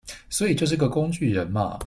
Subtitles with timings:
[0.31, 1.79] 所以就是個工具人嘛